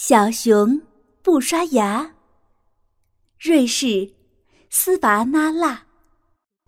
[0.00, 0.80] 小熊
[1.22, 2.14] 不刷牙。
[3.40, 4.14] 瑞士，
[4.70, 5.86] 斯巴那拉，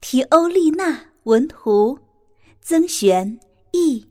[0.00, 1.98] 提欧丽娜文图，
[2.60, 3.40] 曾璇
[3.72, 4.08] 译，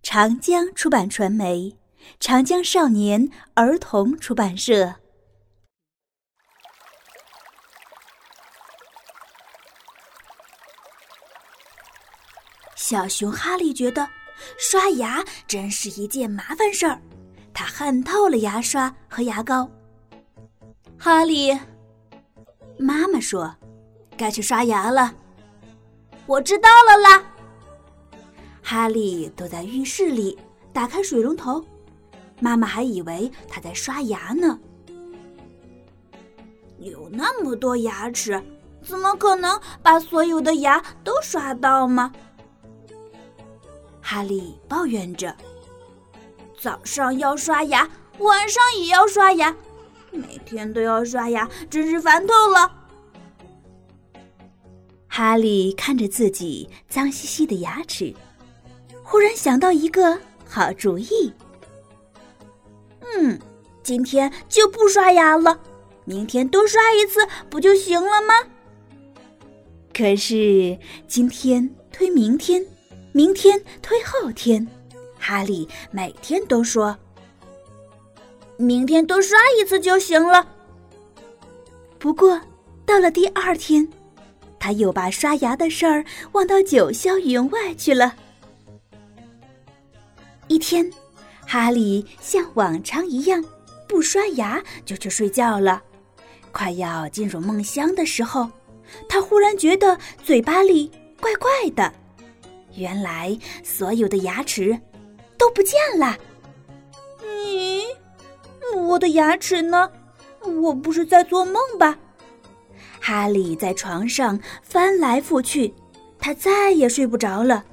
[0.00, 1.76] 长江出版传媒，
[2.20, 4.94] 长江少年儿童出版社。
[12.76, 14.08] 小熊哈利觉得
[14.56, 17.02] 刷牙真是一件麻烦事儿。
[17.54, 19.70] 他恨透了牙刷和牙膏。
[20.98, 21.56] 哈利，
[22.76, 23.54] 妈妈说
[24.18, 25.14] ：“该去刷牙了。”
[26.26, 27.24] 我知道了啦。
[28.60, 30.36] 哈利躲在浴室里，
[30.72, 31.64] 打开水龙头。
[32.40, 34.58] 妈妈还以为他在刷牙呢。
[36.78, 38.42] 有那么多牙齿，
[38.82, 42.12] 怎么可能把所有的牙都刷到吗？
[44.00, 45.34] 哈利抱怨着。
[46.64, 47.86] 早上要刷牙，
[48.20, 49.54] 晚上也要刷牙，
[50.10, 52.72] 每天都要刷牙，真是烦透了。
[55.06, 58.14] 哈利看着自己脏兮兮的牙齿，
[59.02, 61.34] 忽然想到一个好主意。
[63.02, 63.38] 嗯，
[63.82, 65.60] 今天就不刷牙了，
[66.06, 68.32] 明天多刷一次不就行了吗？
[69.92, 72.66] 可是今天推明天，
[73.12, 74.66] 明天推后天。
[75.26, 76.94] 哈利每天都说
[78.58, 80.46] ：“明天多刷一次就行了。”
[81.98, 82.38] 不过，
[82.84, 83.88] 到了第二天，
[84.60, 88.14] 他又把刷牙的事儿忘到九霄云外去了。
[90.48, 90.92] 一天，
[91.46, 93.42] 哈利像往常一样
[93.88, 95.82] 不刷牙就去睡觉了。
[96.52, 98.46] 快要进入梦乡的时候，
[99.08, 101.90] 他忽然觉得嘴巴里怪怪的。
[102.76, 104.78] 原来，所有的牙齿。
[105.36, 106.16] 都不见了。
[107.22, 107.84] 咦，
[108.76, 109.90] 我的牙齿呢？
[110.62, 111.98] 我不是在做梦吧？
[113.00, 115.74] 哈利在床上翻来覆去，
[116.18, 117.64] 他再也睡不着了，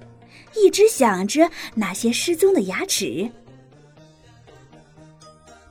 [0.56, 3.30] 一直想着那些失踪的牙齿。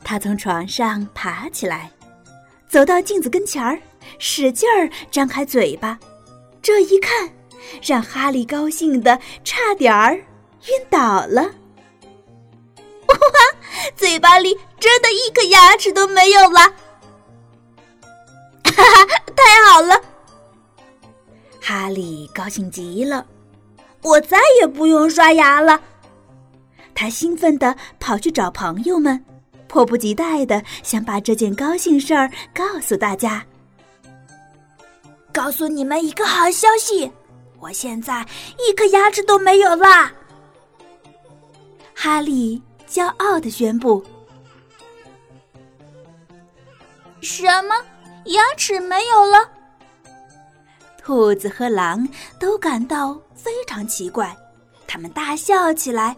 [0.03, 1.91] 他从床上爬起来，
[2.69, 3.79] 走到镜子跟前儿，
[4.19, 5.99] 使劲儿张开嘴巴。
[6.63, 7.31] 这一看，
[7.83, 11.51] 让哈利高兴的差点儿晕倒了。
[13.97, 16.61] 嘴巴里真的一颗牙齿都没有了，
[18.65, 19.07] 哈哈，
[19.37, 20.01] 太好了！
[21.61, 23.27] 哈利高兴极了，
[24.03, 25.81] 我再也不用刷牙了。
[26.95, 29.25] 他兴奋地跑去找朋友们，
[29.69, 33.45] 迫不及待的想把这件高兴事儿告诉大家。
[35.33, 37.11] 告诉你们一个好消息，
[37.61, 38.27] 我现在
[38.59, 40.13] 一颗牙齿都没有啦！
[41.95, 42.61] 哈利。
[42.91, 44.05] 骄傲的宣布
[47.23, 47.75] ：“什么？
[48.25, 49.49] 牙齿没有了？”
[50.99, 52.07] 兔子和狼
[52.39, 54.37] 都感到非常奇怪，
[54.89, 56.17] 他们大笑起来。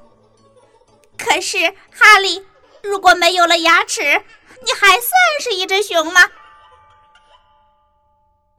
[1.19, 1.59] 可是，
[1.91, 2.43] 哈利，
[2.83, 6.23] 如果没有了牙齿，你还算是一只熊吗？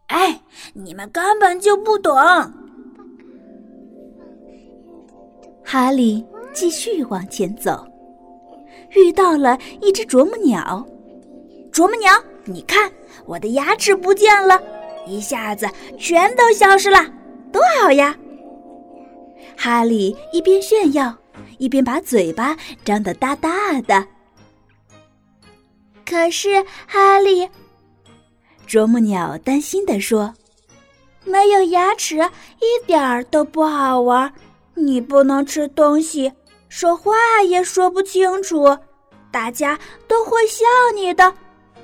[0.07, 0.41] 哎，
[0.73, 2.16] 你们根本就不懂。
[5.66, 7.85] 哈利继续往前走。
[8.95, 10.85] 遇到了一只啄木鸟，
[11.72, 12.11] 啄木鸟，
[12.45, 12.91] 你看
[13.25, 14.61] 我的牙齿不见了，
[15.07, 15.67] 一下子
[15.97, 17.05] 全都消失了，
[17.51, 18.16] 多好呀！
[19.57, 21.16] 哈利一边炫耀，
[21.57, 24.05] 一边把嘴巴张得大大的。
[26.05, 27.49] 可是哈利，
[28.67, 30.34] 啄木鸟担心地说
[31.25, 34.31] ：“没有牙齿一点儿都不好玩，
[34.75, 36.31] 你不能吃东西。”
[36.75, 37.14] 说话
[37.47, 38.75] 也说不清楚，
[39.29, 39.78] 大家
[40.08, 40.66] 都会笑
[40.96, 41.31] 你的。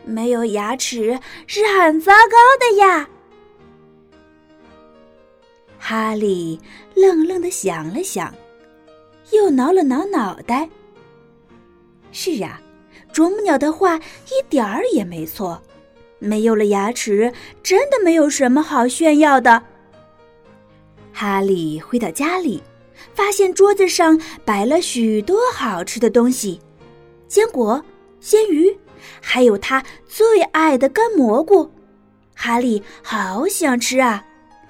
[0.04, 3.08] 没有牙齿是很糟糕的呀。
[5.78, 6.60] 哈利
[6.96, 8.34] 愣愣的想了想，
[9.32, 10.68] 又挠了挠脑袋。
[12.12, 12.60] 是啊，
[13.14, 15.62] 啄木鸟的话一点儿也没错。
[16.18, 17.32] 没有了牙齿，
[17.62, 19.62] 真的没有什么好炫耀的。
[21.14, 22.60] 哈利回到家里，
[23.20, 26.62] 发现桌子上摆了许多好吃的东西：
[27.28, 27.84] 坚果、
[28.22, 28.80] 鲜鱼，
[29.22, 31.70] 还有他最爱的干蘑菇。
[32.34, 34.26] 哈利好想吃啊，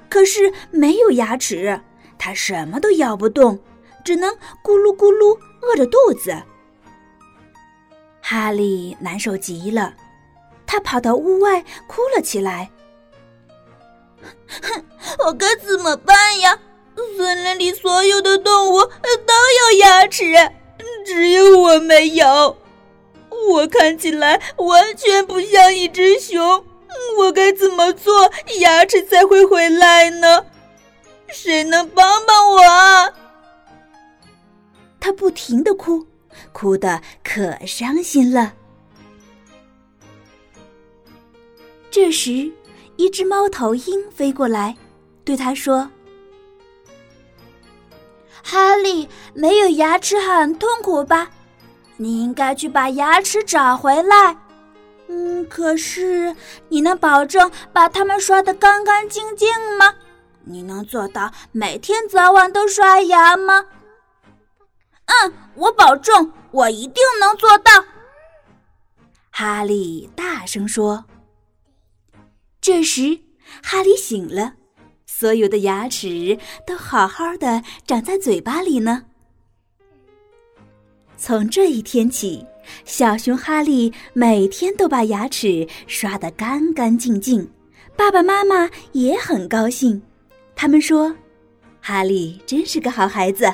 [0.10, 1.80] 可是没有牙齿，
[2.18, 3.60] 他什么都咬不动，
[4.04, 6.36] 只能咕噜咕噜饿着肚子。
[8.19, 9.94] 哈利难受极了。
[10.66, 12.72] 他跑到屋外哭了起来。
[14.63, 14.84] 哼，
[15.28, 16.57] 我该怎么办呀？
[17.18, 19.34] 森林里所有的动物都
[19.72, 20.24] 有牙齿，
[21.06, 22.57] 只有我没有。
[23.50, 26.66] 我看起来完全不像一只熊。
[27.18, 30.46] 我该怎么做，牙齿才会回来呢？
[31.28, 33.10] 谁能帮帮我啊？
[35.00, 36.06] 他不停的哭，
[36.52, 38.54] 哭得可伤心了。
[41.92, 42.52] 这时，
[42.98, 44.75] 一只猫头鹰飞过来，
[45.24, 45.90] 对他说
[48.44, 51.30] ：“哈利，没有牙齿很痛苦吧？
[51.97, 54.38] 你应该去把牙齿找回来。
[55.07, 56.36] 嗯，可是
[56.69, 59.95] 你能保证把它们刷得干干净净吗？
[60.44, 63.65] 你能做到每天早晚都刷牙吗
[65.06, 67.71] ？”“嗯，我保证，我一定能做到。”
[69.31, 71.06] 哈利大声说。
[72.62, 73.19] 这时，
[73.63, 74.53] 哈利醒了，
[75.19, 79.04] 所有的牙齿都好好的长在嘴巴里呢。
[81.18, 82.45] 从这一天起，
[82.86, 87.51] 小熊哈利每天都把牙齿刷得干干净净，
[87.98, 90.01] 爸爸妈妈也很高兴，
[90.56, 91.13] 他们说
[91.83, 93.54] ：“哈利真是个好孩子。”